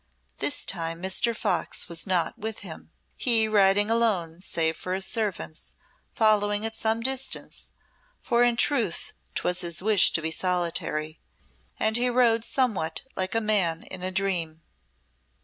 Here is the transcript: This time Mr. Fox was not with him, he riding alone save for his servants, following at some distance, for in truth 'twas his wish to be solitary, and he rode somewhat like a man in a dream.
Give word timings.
This 0.39 0.65
time 0.65 0.99
Mr. 0.99 1.35
Fox 1.35 1.87
was 1.87 2.07
not 2.07 2.35
with 2.35 2.61
him, 2.61 2.89
he 3.15 3.47
riding 3.47 3.91
alone 3.91 4.41
save 4.41 4.75
for 4.75 4.95
his 4.95 5.05
servants, 5.05 5.75
following 6.15 6.65
at 6.65 6.73
some 6.73 7.01
distance, 7.01 7.69
for 8.19 8.43
in 8.43 8.55
truth 8.55 9.13
'twas 9.35 9.61
his 9.61 9.79
wish 9.83 10.11
to 10.13 10.21
be 10.23 10.31
solitary, 10.31 11.19
and 11.79 11.97
he 11.97 12.09
rode 12.09 12.43
somewhat 12.43 13.03
like 13.15 13.35
a 13.35 13.39
man 13.41 13.83
in 13.91 14.01
a 14.01 14.09
dream. 14.09 14.63